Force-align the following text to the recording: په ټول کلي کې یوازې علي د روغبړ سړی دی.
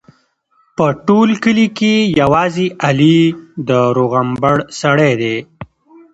په 0.75 0.85
ټول 1.07 1.29
کلي 1.43 1.67
کې 1.77 1.93
یوازې 2.21 2.67
علي 2.85 3.19
د 3.67 3.71
روغبړ 3.97 4.57
سړی 4.81 5.13
دی. 5.21 5.37